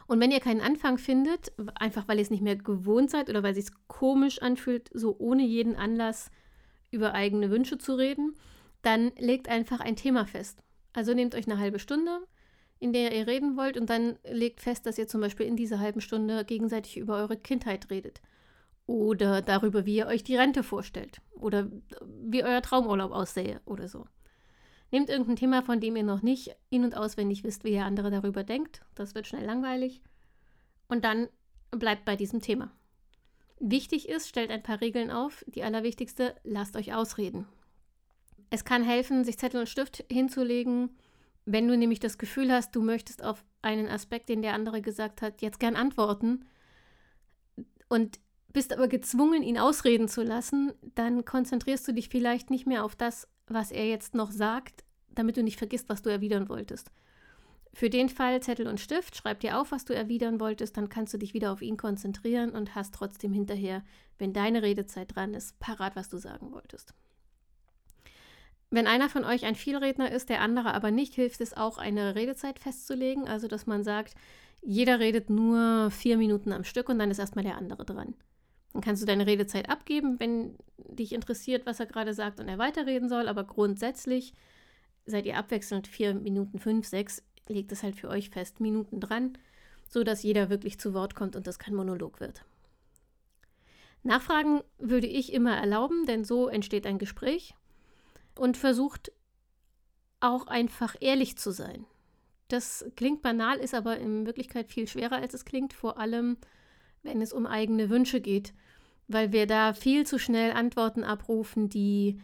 Und 0.07 0.21
wenn 0.21 0.31
ihr 0.31 0.41
keinen 0.41 0.61
Anfang 0.61 0.99
findet, 0.99 1.51
einfach 1.77 2.07
weil 2.07 2.19
ihr 2.19 2.23
es 2.23 2.31
nicht 2.31 2.43
mehr 2.43 2.57
gewohnt 2.57 3.11
seid 3.11 3.31
oder 3.31 3.43
weil 3.43 3.57
es 3.57 3.65
sich 3.65 3.75
komisch 3.89 4.43
anfühlt, 4.43 4.91
so 4.93 5.17
ohne 5.19 5.43
jeden 5.43 5.77
Anlass 5.77 6.31
über 6.91 7.15
eigene 7.15 7.51
Wünsche 7.51 7.79
zu 7.79 7.95
reden, 7.95 8.35
dann 8.83 9.13
legt 9.19 9.49
einfach 9.49 9.81
ein 9.81 9.97
Thema 9.97 10.27
fest. 10.27 10.63
Also 10.93 11.15
nehmt 11.15 11.35
euch 11.35 11.47
eine 11.47 11.59
halbe 11.59 11.79
Stunde, 11.79 12.21
in 12.79 12.93
der 12.93 13.17
ihr 13.17 13.27
reden 13.27 13.57
wollt 13.57 13.79
und 13.79 13.89
dann 13.89 14.19
legt 14.31 14.61
fest, 14.61 14.85
dass 14.85 14.99
ihr 14.99 15.09
zum 15.09 15.23
Beispiel 15.23 15.47
in 15.47 15.57
dieser 15.57 15.79
halben 15.79 16.03
Stunde 16.03 16.45
gegenseitig 16.45 16.99
über 16.99 17.17
eure 17.17 17.39
Kindheit 17.39 17.89
redet. 17.89 18.21
Oder 18.87 19.41
darüber, 19.41 19.87
wie 19.87 19.97
ihr 19.97 20.07
euch 20.07 20.23
die 20.23 20.37
Rente 20.37 20.63
vorstellt. 20.63 21.23
Oder 21.33 21.71
wie 22.05 22.45
euer 22.45 22.61
Traumurlaub 22.61 23.11
aussähe 23.11 23.63
oder 23.65 23.89
so. 23.89 24.07
Nehmt 24.95 25.11
irgendein 25.11 25.35
Thema, 25.35 25.61
von 25.61 25.81
dem 25.81 25.97
ihr 25.97 26.05
noch 26.05 26.23
nicht 26.23 26.55
in- 26.71 26.85
und 26.85 26.97
auswendig 26.97 27.43
wisst, 27.43 27.65
wie 27.65 27.73
ihr 27.73 27.85
andere 27.85 28.13
darüber 28.13 28.45
denkt. 28.45 28.83
Das 28.95 29.17
wird 29.17 29.27
schnell 29.27 29.45
langweilig. 29.45 30.01
Und 30.87 31.05
dann 31.05 31.27
bleibt 31.73 32.05
bei 32.05 32.15
diesem 32.15 32.41
Thema. 32.41 32.71
Wichtig 33.59 34.09
ist, 34.09 34.29
stellt 34.29 34.53
ein 34.53 34.63
paar 34.63 34.81
Regeln 34.81 35.11
auf. 35.11 35.45
Die 35.49 35.65
allerwichtigste, 35.65 36.37
lasst 36.45 36.77
euch 36.77 36.95
ausreden. 36.95 37.49
Es 38.51 38.65
kann 38.65 38.85
helfen, 38.85 39.25
sich 39.25 39.37
Zettel 39.37 39.59
und 39.59 39.69
Stift 39.69 40.05
hinzulegen, 40.09 40.97
wenn 41.45 41.67
du 41.67 41.77
nämlich 41.77 41.99
das 41.99 42.17
Gefühl 42.17 42.53
hast, 42.53 42.77
du 42.77 42.81
möchtest 42.81 43.25
auf 43.25 43.45
einen 43.63 43.89
Aspekt, 43.89 44.29
den 44.29 44.43
der 44.43 44.55
andere 44.55 44.81
gesagt 44.81 45.23
hat, 45.23 45.43
jetzt 45.43 45.59
gern 45.59 45.75
antworten 45.75 46.45
und 47.89 48.21
bist 48.53 48.73
aber 48.73 48.87
gezwungen, 48.87 49.43
ihn 49.43 49.59
ausreden 49.59 50.07
zu 50.07 50.23
lassen, 50.23 50.73
dann 50.95 51.25
konzentrierst 51.25 51.89
du 51.89 51.93
dich 51.93 52.11
vielleicht 52.11 52.51
nicht 52.51 52.69
mehr 52.69 52.85
auf 52.85 52.95
das, 52.95 53.27
was 53.47 53.71
er 53.71 53.87
jetzt 53.87 54.15
noch 54.15 54.31
sagt, 54.31 54.84
damit 55.15 55.37
du 55.37 55.43
nicht 55.43 55.59
vergisst, 55.59 55.89
was 55.89 56.03
du 56.03 56.11
erwidern 56.11 56.49
wolltest. 56.49 56.91
Für 57.73 57.91
den 57.91 58.09
Fall 58.09 58.41
Zettel 58.41 58.69
und 58.69 58.79
Stift, 58.79 59.17
schreib 59.17 59.41
dir 59.41 59.59
auf, 59.59 59.73
was 59.73 59.85
du 59.85 59.95
erwidern 59.95 60.39
wolltest, 60.39 60.77
dann 60.77 60.89
kannst 60.89 61.13
du 61.13 61.19
dich 61.19 61.35
wieder 61.35 61.53
auf 61.53 61.61
ihn 61.61 61.77
konzentrieren 61.77 62.51
und 62.51 62.77
hast 62.77 62.95
trotzdem 62.95 63.33
hinterher, 63.33 63.83
wenn 64.19 64.33
deine 64.33 64.63
Redezeit 64.63 65.17
dran 65.17 65.35
ist, 65.35 65.59
parat, 65.59 65.97
was 65.97 66.09
du 66.09 66.19
sagen 66.19 66.53
wolltest. 66.53 66.95
Wenn 68.71 68.87
einer 68.87 69.09
von 69.09 69.25
euch 69.25 69.45
ein 69.45 69.55
Vielredner 69.57 70.11
ist, 70.11 70.29
der 70.29 70.41
andere 70.41 70.73
aber 70.75 70.91
nicht, 70.91 71.15
hilft 71.15 71.41
es 71.41 71.57
auch, 71.57 71.79
eine 71.79 72.15
Redezeit 72.15 72.59
festzulegen. 72.59 73.29
Also, 73.29 73.49
dass 73.49 73.67
man 73.67 73.85
sagt, 73.85 74.15
jeder 74.63 74.99
redet 74.99 75.31
nur 75.31 75.91
vier 75.91 76.17
Minuten 76.17 76.53
am 76.53 76.65
Stück 76.65 76.89
und 76.89 76.99
dann 76.99 77.11
ist 77.11 77.19
erstmal 77.19 77.45
der 77.45 77.57
andere 77.57 77.85
dran. 77.85 78.15
Dann 78.73 78.83
kannst 78.83 79.03
du 79.03 79.07
deine 79.07 79.27
Redezeit 79.27 79.69
abgeben, 79.69 80.19
wenn 80.19 80.57
dich 80.77 81.13
interessiert, 81.13 81.67
was 81.67 81.79
er 81.79 81.87
gerade 81.87 82.15
sagt 82.15 82.41
und 82.41 82.49
er 82.49 82.59
weiterreden 82.59 83.09
soll. 83.09 83.29
Aber 83.29 83.45
grundsätzlich 83.45 84.35
seid 85.07 85.27
ihr 85.27 85.37
abwechselnd 85.37 85.87
vier 85.87 86.15
Minuten, 86.15 86.59
fünf, 86.59 86.87
sechs 86.87 87.23
legt 87.49 87.73
es 87.73 87.83
halt 87.83 87.97
für 87.97 88.09
euch 88.09 88.31
fest, 88.31 88.61
Minuten 88.61 89.01
dran, 89.01 89.37
sodass 89.89 90.23
jeder 90.23 90.49
wirklich 90.51 90.79
zu 90.79 90.95
Wort 90.95 91.15
kommt 91.15 91.37
und 91.37 91.47
das 91.47 91.59
kein 91.59 91.75
Monolog 91.75 92.21
wird. 92.21 92.45
Nachfragen 94.03 94.63
würde 94.79 95.07
ich 95.07 95.33
immer 95.33 95.57
erlauben, 95.57 96.07
denn 96.07 96.25
so 96.25 96.49
entsteht 96.49 96.87
ein 96.87 96.99
Gespräch 96.99 97.55
und 98.39 98.57
versucht 98.57 99.13
auch 100.21 100.47
einfach 100.47 100.97
ehrlich 101.01 101.37
zu 101.37 101.51
sein. 101.51 101.87
Das 102.49 102.85
klingt 102.97 103.23
banal, 103.23 103.59
ist 103.59 103.75
aber 103.75 103.99
in 103.99 104.27
Wirklichkeit 104.27 104.71
viel 104.71 104.87
schwerer, 104.87 105.17
als 105.17 105.35
es 105.35 105.45
klingt, 105.45 105.73
vor 105.73 105.99
allem 105.99 106.37
wenn 107.03 107.21
es 107.21 107.33
um 107.33 107.47
eigene 107.47 107.91
Wünsche 107.91 108.21
geht, 108.21 108.55
weil 109.09 109.33
wir 109.33 109.47
da 109.47 109.75
viel 109.75 110.07
zu 110.07 110.19
schnell 110.19 110.53
Antworten 110.53 111.05
abrufen, 111.05 111.69
die 111.69 112.21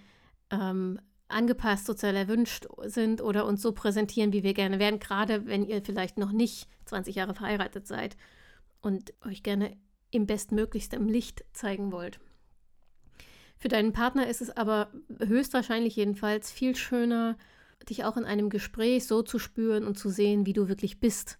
ähm, 0.50 0.98
angepasst 1.30 1.86
sozial 1.86 2.16
erwünscht 2.16 2.66
sind 2.84 3.20
oder 3.22 3.46
uns 3.46 3.62
so 3.62 3.72
präsentieren, 3.72 4.32
wie 4.32 4.42
wir 4.42 4.54
gerne 4.54 4.78
wären, 4.78 4.98
gerade 4.98 5.46
wenn 5.46 5.66
ihr 5.66 5.82
vielleicht 5.82 6.18
noch 6.18 6.32
nicht 6.32 6.68
20 6.86 7.14
Jahre 7.14 7.34
verheiratet 7.34 7.86
seid 7.86 8.16
und 8.80 9.12
euch 9.24 9.42
gerne 9.42 9.76
im 10.10 10.26
bestmöglichsten 10.26 11.08
Licht 11.08 11.44
zeigen 11.52 11.92
wollt. 11.92 12.20
Für 13.58 13.68
deinen 13.68 13.92
Partner 13.92 14.26
ist 14.26 14.40
es 14.40 14.50
aber 14.50 14.90
höchstwahrscheinlich 15.18 15.94
jedenfalls 15.96 16.50
viel 16.50 16.74
schöner, 16.74 17.36
dich 17.88 18.04
auch 18.04 18.16
in 18.16 18.24
einem 18.24 18.50
Gespräch 18.50 19.06
so 19.06 19.22
zu 19.22 19.38
spüren 19.38 19.86
und 19.86 19.98
zu 19.98 20.08
sehen, 20.08 20.46
wie 20.46 20.52
du 20.52 20.68
wirklich 20.68 20.98
bist. 20.98 21.38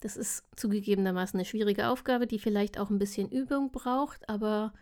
Das 0.00 0.16
ist 0.16 0.44
zugegebenermaßen 0.56 1.38
eine 1.38 1.44
schwierige 1.44 1.88
Aufgabe, 1.88 2.26
die 2.26 2.38
vielleicht 2.38 2.78
auch 2.78 2.90
ein 2.90 2.98
bisschen 2.98 3.30
Übung 3.30 3.72
braucht, 3.72 4.28
aber 4.28 4.72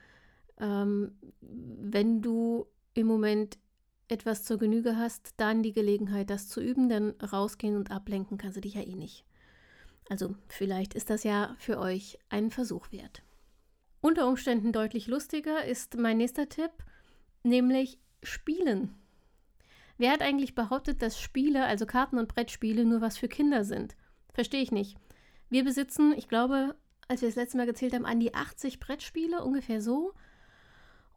ähm, 0.59 1.16
wenn 1.40 2.21
du 2.21 2.66
im 2.95 3.07
Moment 3.07 3.59
etwas 4.08 4.44
zur 4.44 4.58
Genüge 4.58 4.96
hast, 4.96 5.34
dann 5.36 5.62
die 5.62 5.72
Gelegenheit, 5.72 6.30
das 6.30 6.48
zu 6.48 6.60
üben, 6.60 6.88
denn 6.88 7.14
rausgehen 7.20 7.76
und 7.76 7.90
ablenken 7.90 8.38
kannst 8.38 8.56
du 8.56 8.60
dich 8.60 8.75
ja 8.75 8.82
eh 8.82 8.94
nicht. 8.94 9.25
Also 10.08 10.34
vielleicht 10.48 10.94
ist 10.94 11.10
das 11.10 11.25
ja 11.25 11.56
für 11.58 11.78
euch 11.78 12.18
einen 12.28 12.50
Versuch 12.50 12.92
wert. 12.92 13.22
Unter 14.00 14.28
Umständen 14.28 14.72
deutlich 14.72 15.08
lustiger 15.08 15.64
ist 15.64 15.96
mein 15.96 16.18
nächster 16.18 16.48
Tipp, 16.48 16.70
nämlich 17.42 17.98
Spielen. 18.22 18.94
Wer 19.98 20.12
hat 20.12 20.22
eigentlich 20.22 20.54
behauptet, 20.54 21.02
dass 21.02 21.20
Spiele, 21.20 21.64
also 21.64 21.86
Karten- 21.86 22.18
und 22.18 22.28
Brettspiele, 22.28 22.84
nur 22.84 23.00
was 23.00 23.16
für 23.16 23.28
Kinder 23.28 23.64
sind? 23.64 23.96
Verstehe 24.34 24.62
ich 24.62 24.70
nicht. 24.70 24.96
Wir 25.48 25.64
besitzen, 25.64 26.12
ich 26.16 26.28
glaube, 26.28 26.76
als 27.08 27.22
wir 27.22 27.28
das 27.28 27.36
letzte 27.36 27.56
Mal 27.56 27.66
gezählt 27.66 27.94
haben, 27.94 28.04
an 28.04 28.20
die 28.20 28.34
80 28.34 28.78
Brettspiele, 28.78 29.42
ungefähr 29.42 29.80
so. 29.80 30.12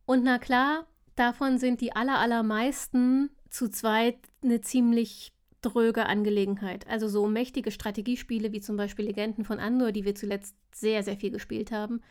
Und 0.05 0.23
na 0.23 0.39
klar, 0.39 0.87
Davon 1.19 1.57
sind 1.57 1.81
die 1.81 1.93
aller, 1.93 2.17
allermeisten 2.17 3.29
zu 3.49 3.67
zweit 3.67 4.15
eine 4.41 4.61
ziemlich 4.61 5.33
dröge 5.59 6.05
Angelegenheit. 6.05 6.87
Also 6.87 7.09
so 7.09 7.27
mächtige 7.27 7.71
Strategiespiele 7.71 8.53
wie 8.53 8.61
zum 8.61 8.77
Beispiel 8.77 9.03
Legenden 9.03 9.43
von 9.43 9.59
Andor, 9.59 9.91
die 9.91 10.05
wir 10.05 10.15
zuletzt 10.15 10.55
sehr, 10.73 11.03
sehr 11.03 11.17
viel 11.17 11.31
gespielt 11.31 11.73
haben, 11.73 12.01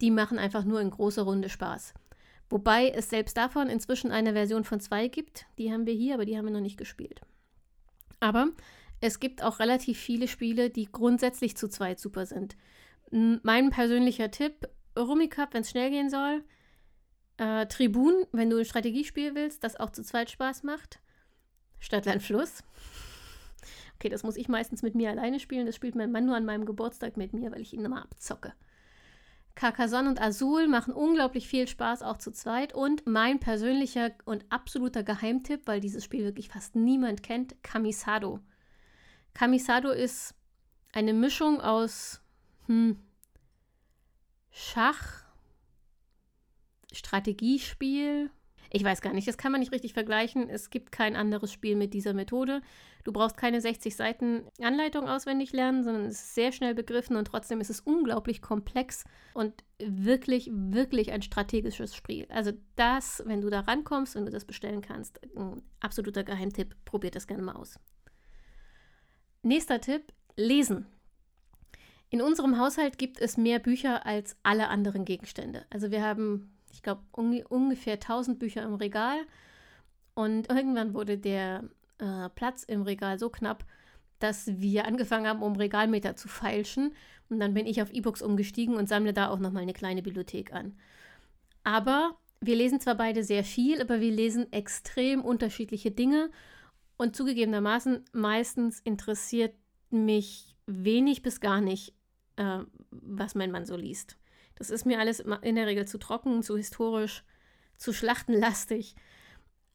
die 0.00 0.12
machen 0.12 0.38
einfach 0.38 0.62
nur 0.62 0.80
in 0.80 0.90
großer 0.90 1.22
Runde 1.22 1.48
Spaß. 1.48 1.94
Wobei 2.48 2.90
es 2.90 3.10
selbst 3.10 3.36
davon 3.36 3.68
inzwischen 3.68 4.12
eine 4.12 4.34
Version 4.34 4.62
von 4.62 4.78
zwei 4.78 5.08
gibt. 5.08 5.46
Die 5.58 5.72
haben 5.72 5.84
wir 5.84 5.94
hier, 5.94 6.14
aber 6.14 6.24
die 6.24 6.38
haben 6.38 6.44
wir 6.44 6.52
noch 6.52 6.60
nicht 6.60 6.78
gespielt. 6.78 7.22
Aber 8.20 8.50
es 9.00 9.18
gibt 9.18 9.42
auch 9.42 9.58
relativ 9.58 9.98
viele 9.98 10.28
Spiele, 10.28 10.70
die 10.70 10.86
grundsätzlich 10.92 11.56
zu 11.56 11.66
zweit 11.66 11.98
super 11.98 12.24
sind. 12.24 12.56
Mein 13.10 13.70
persönlicher 13.70 14.30
Tipp, 14.30 14.68
Rummikub, 14.96 15.48
wenn 15.50 15.62
es 15.62 15.70
schnell 15.70 15.90
gehen 15.90 16.08
soll, 16.08 16.44
äh, 17.38 17.66
Tribun, 17.66 18.26
wenn 18.32 18.50
du 18.50 18.58
ein 18.58 18.64
Strategiespiel 18.64 19.34
willst, 19.34 19.64
das 19.64 19.76
auch 19.76 19.90
zu 19.90 20.02
zweit 20.02 20.30
Spaß 20.30 20.62
macht. 20.62 21.00
Stadtland 21.80 22.22
Fluss. 22.22 22.62
Okay, 23.96 24.08
das 24.08 24.22
muss 24.22 24.36
ich 24.36 24.48
meistens 24.48 24.82
mit 24.82 24.94
mir 24.94 25.10
alleine 25.10 25.40
spielen. 25.40 25.66
Das 25.66 25.76
spielt 25.76 25.94
mein 25.94 26.12
Mann 26.12 26.26
nur 26.26 26.36
an 26.36 26.44
meinem 26.44 26.66
Geburtstag 26.66 27.16
mit 27.16 27.32
mir, 27.32 27.52
weil 27.52 27.60
ich 27.60 27.72
ihn 27.72 27.84
immer 27.84 28.02
abzocke. 28.02 28.52
Carcassonne 29.54 30.08
und 30.08 30.20
Azul 30.20 30.66
machen 30.66 30.92
unglaublich 30.92 31.46
viel 31.46 31.68
Spaß, 31.68 32.02
auch 32.02 32.18
zu 32.18 32.32
zweit. 32.32 32.74
Und 32.74 33.06
mein 33.06 33.38
persönlicher 33.38 34.10
und 34.24 34.44
absoluter 34.50 35.04
Geheimtipp, 35.04 35.62
weil 35.66 35.80
dieses 35.80 36.04
Spiel 36.04 36.24
wirklich 36.24 36.48
fast 36.48 36.74
niemand 36.74 37.22
kennt, 37.22 37.62
Camisado. 37.62 38.40
Camisado 39.32 39.90
ist 39.90 40.34
eine 40.92 41.12
Mischung 41.12 41.60
aus 41.60 42.20
hm, 42.66 42.98
Schach, 44.50 45.23
Strategiespiel. 46.94 48.30
Ich 48.70 48.82
weiß 48.82 49.02
gar 49.02 49.12
nicht, 49.12 49.28
das 49.28 49.38
kann 49.38 49.52
man 49.52 49.60
nicht 49.60 49.72
richtig 49.72 49.92
vergleichen. 49.92 50.48
Es 50.48 50.68
gibt 50.68 50.90
kein 50.90 51.14
anderes 51.14 51.52
Spiel 51.52 51.76
mit 51.76 51.94
dieser 51.94 52.12
Methode. 52.12 52.60
Du 53.04 53.12
brauchst 53.12 53.36
keine 53.36 53.60
60 53.60 53.94
Seiten 53.94 54.42
Anleitung 54.60 55.08
auswendig 55.08 55.52
lernen, 55.52 55.84
sondern 55.84 56.06
es 56.06 56.16
ist 56.16 56.34
sehr 56.34 56.50
schnell 56.50 56.74
begriffen 56.74 57.16
und 57.16 57.26
trotzdem 57.26 57.60
ist 57.60 57.70
es 57.70 57.80
unglaublich 57.80 58.42
komplex 58.42 59.04
und 59.34 59.62
wirklich, 59.78 60.50
wirklich 60.52 61.12
ein 61.12 61.22
strategisches 61.22 61.94
Spiel. 61.94 62.26
Also 62.30 62.52
das, 62.74 63.22
wenn 63.26 63.42
du 63.42 63.50
da 63.50 63.60
rankommst 63.60 64.16
und 64.16 64.26
du 64.26 64.32
das 64.32 64.44
bestellen 64.44 64.80
kannst, 64.80 65.20
ein 65.36 65.62
absoluter 65.80 66.24
Geheimtipp, 66.24 66.74
probiert 66.84 67.14
das 67.14 67.26
gerne 67.26 67.42
mal 67.42 67.56
aus. 67.56 67.78
Nächster 69.42 69.80
Tipp, 69.80 70.12
lesen. 70.36 70.86
In 72.08 72.22
unserem 72.22 72.58
Haushalt 72.58 72.98
gibt 72.98 73.20
es 73.20 73.36
mehr 73.36 73.58
Bücher 73.58 74.06
als 74.06 74.36
alle 74.42 74.68
anderen 74.68 75.04
Gegenstände. 75.04 75.66
Also 75.70 75.90
wir 75.90 76.02
haben 76.02 76.54
ich 76.74 76.82
glaube, 76.82 77.02
un 77.16 77.42
ungefähr 77.48 77.94
1000 77.94 78.38
Bücher 78.38 78.62
im 78.62 78.74
Regal. 78.74 79.18
Und 80.14 80.50
irgendwann 80.50 80.92
wurde 80.92 81.18
der 81.18 81.64
äh, 81.98 82.28
Platz 82.30 82.64
im 82.64 82.82
Regal 82.82 83.18
so 83.18 83.30
knapp, 83.30 83.64
dass 84.18 84.60
wir 84.60 84.86
angefangen 84.86 85.26
haben, 85.26 85.42
um 85.42 85.56
Regalmeter 85.56 86.16
zu 86.16 86.28
feilschen. 86.28 86.94
Und 87.28 87.40
dann 87.40 87.54
bin 87.54 87.66
ich 87.66 87.80
auf 87.80 87.92
E-Books 87.92 88.22
umgestiegen 88.22 88.76
und 88.76 88.88
sammle 88.88 89.12
da 89.12 89.28
auch 89.28 89.38
nochmal 89.38 89.62
eine 89.62 89.72
kleine 89.72 90.02
Bibliothek 90.02 90.52
an. 90.52 90.76
Aber 91.62 92.16
wir 92.40 92.56
lesen 92.56 92.80
zwar 92.80 92.96
beide 92.96 93.24
sehr 93.24 93.44
viel, 93.44 93.80
aber 93.80 94.00
wir 94.00 94.12
lesen 94.12 94.52
extrem 94.52 95.24
unterschiedliche 95.24 95.90
Dinge. 95.90 96.30
Und 96.96 97.16
zugegebenermaßen, 97.16 98.04
meistens 98.12 98.80
interessiert 98.80 99.54
mich 99.90 100.56
wenig 100.66 101.22
bis 101.22 101.40
gar 101.40 101.60
nicht, 101.60 101.94
äh, 102.36 102.60
was 102.90 103.34
mein 103.34 103.50
Mann 103.50 103.64
so 103.64 103.76
liest. 103.76 104.16
Das 104.56 104.70
ist 104.70 104.86
mir 104.86 104.98
alles 104.98 105.20
in 105.20 105.56
der 105.56 105.66
Regel 105.66 105.86
zu 105.86 105.98
trocken, 105.98 106.42
zu 106.42 106.56
historisch, 106.56 107.24
zu 107.76 107.92
schlachtenlastig. 107.92 108.94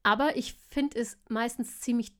Aber 0.04 0.38
ich 0.38 0.54
finde 0.54 1.00
es 1.00 1.18
meistens 1.28 1.80
ziemlich 1.82 2.14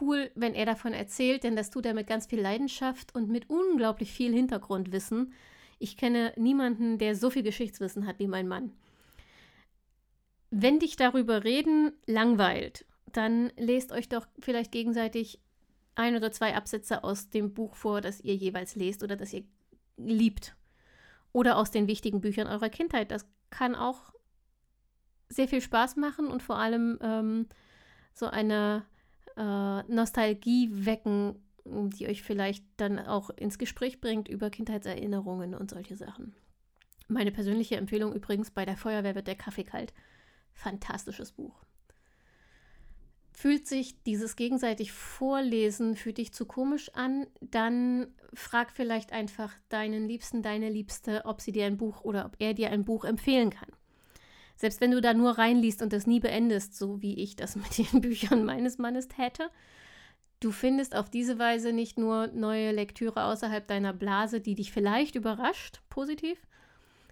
cool, 0.00 0.30
wenn 0.34 0.54
er 0.54 0.66
davon 0.66 0.92
erzählt, 0.92 1.44
denn 1.44 1.56
das 1.56 1.70
tut 1.70 1.86
er 1.86 1.94
mit 1.94 2.06
ganz 2.06 2.26
viel 2.26 2.40
Leidenschaft 2.40 3.14
und 3.14 3.28
mit 3.28 3.50
unglaublich 3.50 4.12
viel 4.12 4.32
Hintergrundwissen. 4.32 5.32
Ich 5.78 5.96
kenne 5.96 6.32
niemanden, 6.36 6.98
der 6.98 7.14
so 7.14 7.30
viel 7.30 7.42
Geschichtswissen 7.42 8.06
hat 8.06 8.18
wie 8.18 8.28
mein 8.28 8.48
Mann. 8.48 8.72
Wenn 10.50 10.78
dich 10.78 10.96
darüber 10.96 11.44
reden 11.44 11.92
langweilt, 12.06 12.86
dann 13.12 13.52
lest 13.56 13.92
euch 13.92 14.08
doch 14.08 14.26
vielleicht 14.40 14.72
gegenseitig 14.72 15.40
ein 15.96 16.16
oder 16.16 16.32
zwei 16.32 16.54
Absätze 16.54 17.04
aus 17.04 17.30
dem 17.30 17.54
Buch 17.54 17.74
vor, 17.74 18.00
das 18.00 18.20
ihr 18.20 18.34
jeweils 18.34 18.76
lest 18.76 19.02
oder 19.02 19.16
das 19.16 19.32
ihr 19.32 19.44
liebt 19.96 20.56
oder 21.34 21.58
aus 21.58 21.70
den 21.70 21.88
wichtigen 21.88 22.22
Büchern 22.22 22.46
eurer 22.46 22.70
Kindheit. 22.70 23.10
Das 23.10 23.26
kann 23.50 23.74
auch 23.74 24.14
sehr 25.28 25.48
viel 25.48 25.60
Spaß 25.60 25.96
machen 25.96 26.28
und 26.28 26.42
vor 26.42 26.56
allem 26.56 26.98
ähm, 27.02 27.48
so 28.14 28.26
eine 28.26 28.86
äh, 29.36 29.82
Nostalgie 29.92 30.70
wecken, 30.72 31.42
die 31.64 32.06
euch 32.06 32.22
vielleicht 32.22 32.64
dann 32.76 33.00
auch 33.00 33.30
ins 33.30 33.58
Gespräch 33.58 34.00
bringt 34.00 34.28
über 34.28 34.48
Kindheitserinnerungen 34.48 35.54
und 35.54 35.70
solche 35.70 35.96
Sachen. 35.96 36.34
Meine 37.08 37.32
persönliche 37.32 37.76
Empfehlung 37.76 38.14
übrigens 38.14 38.50
bei 38.50 38.64
der 38.64 38.76
Feuerwehr 38.76 39.16
wird 39.16 39.26
der 39.26 39.34
Kaffee 39.34 39.64
kalt. 39.64 39.92
Fantastisches 40.52 41.32
Buch. 41.32 41.64
Fühlt 43.36 43.66
sich 43.66 44.00
dieses 44.04 44.36
gegenseitig 44.36 44.92
Vorlesen 44.92 45.96
für 45.96 46.12
dich 46.12 46.32
zu 46.32 46.46
komisch 46.46 46.88
an, 46.94 47.26
dann 47.40 48.06
frag 48.32 48.70
vielleicht 48.72 49.12
einfach 49.12 49.52
deinen 49.68 50.06
Liebsten, 50.06 50.40
deine 50.40 50.70
Liebste, 50.70 51.22
ob 51.24 51.40
sie 51.40 51.50
dir 51.50 51.66
ein 51.66 51.76
Buch 51.76 52.02
oder 52.02 52.26
ob 52.26 52.36
er 52.38 52.54
dir 52.54 52.70
ein 52.70 52.84
Buch 52.84 53.04
empfehlen 53.04 53.50
kann. 53.50 53.68
Selbst 54.54 54.80
wenn 54.80 54.92
du 54.92 55.00
da 55.00 55.14
nur 55.14 55.32
reinliest 55.32 55.82
und 55.82 55.92
das 55.92 56.06
nie 56.06 56.20
beendest, 56.20 56.78
so 56.78 57.02
wie 57.02 57.14
ich 57.14 57.34
das 57.34 57.56
mit 57.56 57.76
den 57.76 58.00
Büchern 58.00 58.44
meines 58.44 58.78
Mannes 58.78 59.08
hätte, 59.16 59.50
du 60.38 60.52
findest 60.52 60.94
auf 60.94 61.10
diese 61.10 61.36
Weise 61.38 61.72
nicht 61.72 61.98
nur 61.98 62.28
neue 62.28 62.70
Lektüre 62.70 63.24
außerhalb 63.24 63.66
deiner 63.66 63.92
Blase, 63.92 64.40
die 64.40 64.54
dich 64.54 64.70
vielleicht 64.70 65.16
überrascht, 65.16 65.80
positiv, 65.90 66.38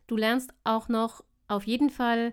du 0.07 0.17
lernst 0.17 0.55
auch 0.63 0.89
noch 0.89 1.25
auf 1.49 1.67
jeden 1.67 1.91
Fall 1.91 2.33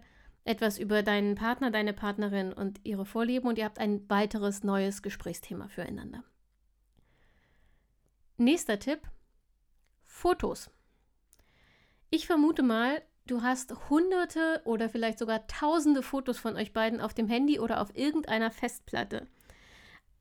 etwas 0.50 0.80
über 0.80 1.04
deinen 1.04 1.36
Partner, 1.36 1.70
deine 1.70 1.94
Partnerin 1.94 2.52
und 2.52 2.80
ihre 2.84 3.06
Vorlieben 3.06 3.48
und 3.48 3.60
ihr 3.60 3.66
habt 3.66 3.78
ein 3.78 4.10
weiteres 4.10 4.64
neues 4.64 5.04
Gesprächsthema 5.04 5.68
füreinander. 5.68 6.24
Nächster 8.38 8.80
Tipp: 8.80 9.02
Fotos. 10.06 10.72
Ich 12.10 12.26
vermute 12.26 12.64
mal, 12.64 13.04
du 13.28 13.44
hast 13.44 13.92
hunderte 13.92 14.62
oder 14.66 14.90
vielleicht 14.90 15.20
sogar 15.20 15.46
tausende 15.46 16.02
Fotos 16.02 16.40
von 16.40 16.56
euch 16.56 16.74
beiden 16.74 17.00
auf 17.00 17.14
dem 17.14 17.28
Handy 17.28 17.60
oder 17.60 17.80
auf 17.80 17.96
irgendeiner 17.96 18.50
Festplatte. 18.50 19.28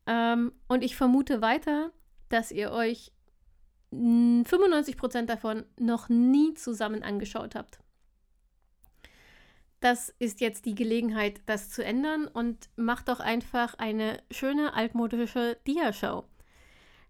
Ähm, 0.06 0.52
und 0.68 0.84
ich 0.84 0.94
vermute 0.94 1.40
weiter, 1.40 1.90
dass 2.28 2.52
ihr 2.52 2.70
euch 2.70 3.12
95% 3.94 5.22
davon 5.22 5.64
noch 5.80 6.10
nie 6.10 6.52
zusammen 6.52 7.02
angeschaut 7.02 7.54
habt. 7.54 7.78
Das 9.80 10.12
ist 10.18 10.40
jetzt 10.40 10.66
die 10.66 10.74
Gelegenheit, 10.74 11.40
das 11.46 11.70
zu 11.70 11.84
ändern 11.84 12.26
und 12.26 12.68
mach 12.74 13.02
doch 13.02 13.20
einfach 13.20 13.74
eine 13.74 14.20
schöne 14.30 14.74
altmodische 14.74 15.56
Diashow. 15.68 16.24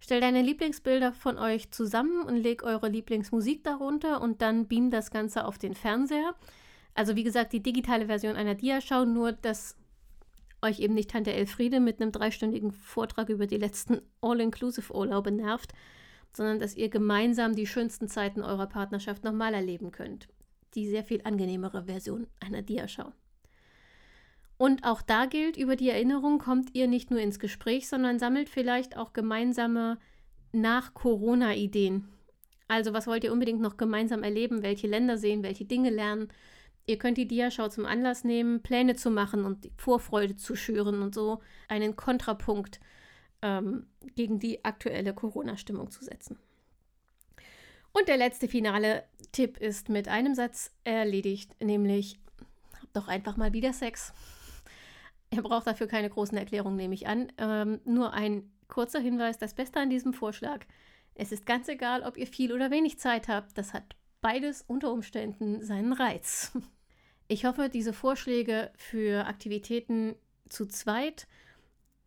Stell 0.01 0.21
deine 0.21 0.43
Lieblingsbilder 0.43 1.13
von 1.13 1.39
euch 1.39 1.71
zusammen 1.71 2.23
und 2.23 2.37
leg 2.37 2.63
eure 2.63 2.89
Lieblingsmusik 2.89 3.65
darunter 3.65 4.21
und 4.21 4.43
dann 4.43 4.69
beam 4.69 4.91
das 4.91 5.11
Ganze 5.11 5.47
auf 5.47 5.57
den 5.57 5.75
Fernseher. 5.75 6.35
Also 6.95 7.17
wie 7.17 7.25
gesagt, 7.25 7.55
die 7.55 7.63
digitale 7.63 8.07
Version 8.07 8.37
einer 8.37 8.55
Diashow, 8.55 9.07
nur 9.07 9.33
dass 9.33 9.77
euch 10.61 10.81
eben 10.81 10.95
nicht 10.95 11.11
Tante 11.11 11.33
Elfriede 11.33 11.81
mit 11.81 12.01
einem 12.01 12.13
dreistündigen 12.13 12.73
Vortrag 12.73 13.31
über 13.31 13.47
die 13.47 13.57
letzten 13.57 14.03
All-Inclusive-Urlaube 14.21 15.33
nervt, 15.33 15.73
sondern 16.37 16.59
dass 16.59 16.77
ihr 16.77 16.91
gemeinsam 16.91 17.55
die 17.55 17.67
schönsten 17.67 18.09
Zeiten 18.09 18.43
eurer 18.43 18.67
Partnerschaft 18.67 19.25
nochmal 19.25 19.55
erleben 19.55 19.91
könnt 19.91 20.29
die 20.75 20.89
sehr 20.89 21.05
viel 21.05 21.21
angenehmere 21.25 21.85
Version 21.85 22.27
einer 22.41 22.63
Diaschau. 22.63 23.13
Und 24.57 24.85
auch 24.85 25.03
da 25.03 25.27
gilt, 25.27 25.57
über 25.57 25.77
die 25.77 25.89
Erinnerung 25.89 26.39
kommt 26.39 26.75
ihr 26.75 26.89
nicht 26.89 27.11
nur 27.11 27.21
ins 27.21 27.39
Gespräch, 27.39 27.89
sondern 27.89 28.19
sammelt 28.19 28.49
vielleicht 28.49 28.97
auch 28.97 29.13
gemeinsame 29.13 29.99
Nach-Corona-Ideen. 30.53 32.09
Also 32.67 32.93
was 32.93 33.07
wollt 33.07 33.25
ihr 33.25 33.33
unbedingt 33.33 33.61
noch 33.61 33.77
gemeinsam 33.77 34.25
erleben, 34.25 34.63
welche 34.63 34.89
Länder 34.89 35.17
sehen, 35.17 35.45
welche 35.45 35.65
Dinge 35.65 35.91
lernen. 35.91 36.29
Ihr 36.87 36.99
könnt 36.99 37.19
die 37.19 37.29
Diaschau 37.29 37.69
zum 37.69 37.87
Anlass 37.87 38.25
nehmen, 38.25 38.63
Pläne 38.63 38.97
zu 38.97 39.11
machen 39.11 39.45
und 39.45 39.71
Vorfreude 39.77 40.37
zu 40.37 40.57
schüren 40.57 41.03
und 41.03 41.15
so 41.15 41.41
einen 41.69 41.97
Kontrapunkt 41.97 42.81
ähm, 43.43 43.87
gegen 44.17 44.39
die 44.39 44.65
aktuelle 44.65 45.15
Corona-Stimmung 45.15 45.91
zu 45.91 46.05
setzen. 46.05 46.39
Und 47.93 48.09
der 48.09 48.17
letzte 48.17 48.49
finale 48.49 49.05
Tipp 49.33 49.59
ist 49.59 49.89
mit 49.89 50.09
einem 50.09 50.35
Satz 50.35 50.73
erledigt, 50.85 51.55
nämlich 51.63 52.19
habt 52.81 52.97
doch 52.97 53.09
einfach 53.09 53.37
mal 53.37 53.53
wieder 53.53 53.73
Sex. 53.73 54.13
Er 55.31 55.43
braucht 55.43 55.67
dafür 55.67 55.89
keine 55.89 56.09
großen 56.09 56.39
Erklärungen, 56.39 56.77
nehme 56.77 56.95
ich 56.95 57.07
an. 57.07 57.33
Ähm, 57.39 57.81
nur 57.85 58.13
ein 58.15 58.51
kurzer 58.69 59.01
Hinweis, 59.01 59.39
das 59.39 59.55
Beste 59.55 59.81
an 59.81 59.91
diesem 59.91 60.13
Vorschlag. 60.13 60.65
Es 61.15 61.33
ist 61.33 61.47
ganz 61.47 61.69
egal, 61.69 62.03
ob 62.03 62.17
ihr 62.17 62.27
viel 62.27 62.53
oder 62.53 62.71
wenig 62.71 62.99
Zeit 62.99 63.29
habt. 63.29 63.59
Das 63.59 63.75
hat 63.75 63.97
beides 64.21 64.63
unter 64.63 64.93
Umständen 64.93 65.63
seinen 65.63 65.93
Reiz. 65.93 66.53
Ich 67.31 67.45
hoffe, 67.45 67.69
diese 67.69 67.93
Vorschläge 67.93 68.73
für 68.79 69.27
Aktivitäten 69.27 70.15
zu 70.49 70.65
zweit 70.65 71.29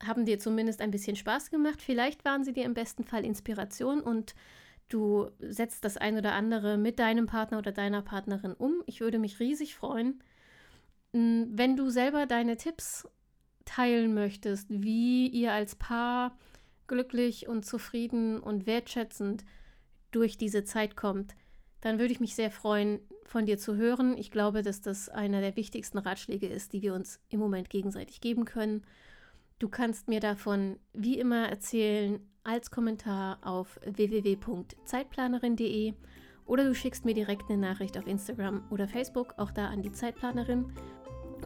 haben 0.04 0.26
dir 0.26 0.40
zumindest 0.40 0.82
ein 0.82 0.90
bisschen 0.90 1.16
Spaß 1.16 1.52
gemacht. 1.52 1.80
Vielleicht 1.80 2.26
waren 2.26 2.44
sie 2.44 2.54
dir 2.54 2.66
im 2.66 2.74
besten 2.74 3.04
Fall 3.04 3.24
Inspiration 3.24 4.02
und 4.02 4.34
Du 4.92 5.32
setzt 5.40 5.86
das 5.86 5.96
ein 5.96 6.18
oder 6.18 6.34
andere 6.34 6.78
mit 6.78 7.00
deinem 7.00 7.26
Partner 7.26 7.60
oder 7.60 7.72
deiner 7.72 8.02
Partnerin 8.02 8.54
um. 8.54 8.84
Ich 8.88 9.00
würde 9.00 9.20
mich 9.20 9.40
riesig 9.40 9.74
freuen. 9.74 10.22
Hm, 11.14 11.48
wenn 11.54 11.78
du 11.78 11.90
selber 11.90 12.26
deine 12.26 12.58
Tipps 12.58 13.08
teilen 13.64 14.14
möchtest, 14.14 14.68
wie 14.70 15.30
ihr 15.30 15.54
als 15.54 15.76
Paar 15.76 16.38
glücklich 16.88 17.48
und 17.48 17.66
zufrieden 17.66 18.38
und 18.42 18.66
wertschätzend 18.66 19.46
durch 20.12 20.38
diese 20.38 20.66
Zeit 20.66 20.98
kommt, 20.98 21.36
dann 21.80 21.98
würde 21.98 22.12
ich 22.12 22.20
mich 22.20 22.36
sehr 22.36 22.52
freuen, 22.52 23.00
von 23.24 23.46
dir 23.46 23.58
zu 23.58 23.78
hören. 23.78 24.18
Ich 24.18 24.30
glaube, 24.30 24.62
dass 24.62 24.82
das 24.82 25.08
einer 25.08 25.40
der 25.40 25.56
wichtigsten 25.56 26.00
Ratschläge 26.00 26.48
ist, 26.48 26.74
die 26.74 26.82
wir 26.82 26.94
uns 26.94 27.22
im 27.30 27.40
Moment 27.40 27.70
gegenseitig 27.70 28.20
geben 28.20 28.44
können. 28.44 28.84
Du 29.58 29.70
kannst 29.70 30.10
mir 30.10 30.20
davon 30.20 30.80
wie 30.92 31.18
immer 31.18 31.48
erzählen 31.48 32.20
als 32.44 32.72
Kommentar 32.72 33.38
auf 33.42 33.80
www.zeitplanerin.de 33.86 35.94
oder 36.46 36.66
du 36.66 36.76
schickst 36.76 37.06
mir 37.06 37.14
direkt 37.14 37.50
eine 37.50 37.60
Nachricht 37.60 37.98
auf 37.98 38.08
Instagram 38.08 38.64
oder 38.70 38.88
Facebook, 38.88 39.34
auch 39.38 39.52
da 39.52 39.68
an 39.68 39.82
die 39.82 39.92
Zeitplanerin. 39.92 40.72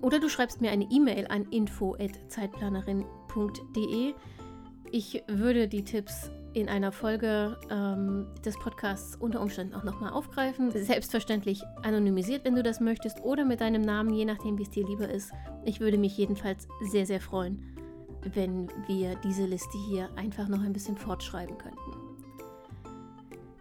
Oder 0.02 0.20
du 0.20 0.30
schreibst 0.30 0.62
mir 0.62 0.70
eine 0.72 0.88
E-Mail 0.90 1.28
an 1.28 1.46
info.zeitplanerin.de. 1.52 4.14
Ich 4.92 5.24
würde 5.28 5.68
die 5.68 5.84
Tipps 5.84 6.32
in 6.54 6.70
einer 6.70 6.92
Folge 6.92 7.60
ähm, 7.70 8.26
des 8.44 8.58
Podcasts 8.58 9.16
unter 9.18 9.42
Umständen 9.42 9.76
auch 9.76 9.84
nochmal 9.84 10.12
aufgreifen. 10.12 10.72
Selbstverständlich 10.72 11.62
anonymisiert, 11.84 12.46
wenn 12.46 12.56
du 12.56 12.64
das 12.64 12.80
möchtest, 12.80 13.24
oder 13.24 13.46
mit 13.46 13.62
deinem 13.62 13.82
Namen, 13.82 14.14
je 14.14 14.26
nachdem, 14.26 14.58
wie 14.58 14.64
es 14.64 14.70
dir 14.70 14.88
lieber 14.88 15.10
ist. 15.10 15.34
Ich 15.66 15.82
würde 15.82 15.98
mich 15.98 16.18
jedenfalls 16.18 16.70
sehr, 16.82 17.06
sehr 17.06 17.20
freuen 17.20 17.75
wenn 18.34 18.70
wir 18.88 19.16
diese 19.24 19.46
Liste 19.46 19.78
hier 19.90 20.10
einfach 20.16 20.48
noch 20.48 20.62
ein 20.62 20.74
bisschen 20.74 20.98
fortschreiben 20.98 21.58
könnten. 21.58 22.06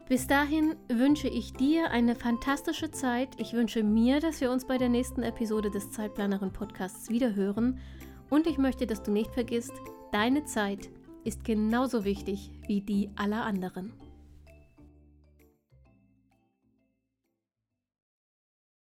Bis 0.08 0.26
dahin 0.26 0.74
wünsche 0.88 1.28
ich 1.28 1.54
dir 1.54 1.90
eine 1.90 2.14
fantastische 2.14 2.90
Zeit. 2.90 3.30
Ich 3.38 3.54
wünsche 3.54 3.82
mir, 3.82 4.20
dass 4.20 4.40
wir 4.42 4.50
uns 4.50 4.66
bei 4.66 4.76
der 4.76 4.90
nächsten 4.90 5.22
Episode 5.22 5.70
des 5.70 5.90
Zeitplanerin 5.90 6.52
Podcasts 6.52 7.08
wiederhören. 7.08 7.80
Und 8.28 8.46
ich 8.46 8.58
möchte, 8.58 8.86
dass 8.86 9.02
du 9.02 9.10
nicht 9.10 9.32
vergisst, 9.32 9.72
deine 10.12 10.44
Zeit 10.44 10.90
ist 11.24 11.42
genauso 11.42 12.04
wichtig 12.04 12.52
wie 12.66 12.82
die 12.82 13.08
aller 13.16 13.44
anderen. 13.44 13.94